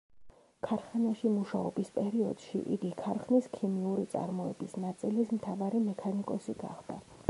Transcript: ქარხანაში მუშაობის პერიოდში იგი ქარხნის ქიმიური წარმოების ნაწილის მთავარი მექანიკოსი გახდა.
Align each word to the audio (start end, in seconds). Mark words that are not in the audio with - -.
ქარხანაში 0.67 1.31
მუშაობის 1.33 1.91
პერიოდში 1.99 2.63
იგი 2.77 2.91
ქარხნის 3.03 3.51
ქიმიური 3.59 4.09
წარმოების 4.15 4.77
ნაწილის 4.89 5.35
მთავარი 5.39 5.87
მექანიკოსი 5.91 6.63
გახდა. 6.69 7.03